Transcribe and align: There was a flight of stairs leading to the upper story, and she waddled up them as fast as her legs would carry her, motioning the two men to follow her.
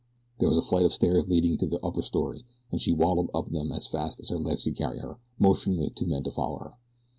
There 0.39 0.49
was 0.49 0.57
a 0.57 0.63
flight 0.63 0.83
of 0.83 0.95
stairs 0.95 1.27
leading 1.29 1.57
to 1.59 1.67
the 1.67 1.79
upper 1.85 2.01
story, 2.01 2.43
and 2.71 2.81
she 2.81 2.91
waddled 2.91 3.29
up 3.35 3.51
them 3.51 3.71
as 3.71 3.85
fast 3.85 4.19
as 4.19 4.29
her 4.29 4.39
legs 4.39 4.65
would 4.65 4.75
carry 4.75 4.97
her, 4.97 5.19
motioning 5.37 5.77
the 5.79 5.91
two 5.91 6.07
men 6.07 6.23
to 6.23 6.31
follow 6.31 6.57
her. 6.57 6.73